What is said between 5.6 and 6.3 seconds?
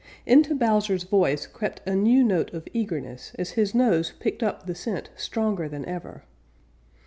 than ever.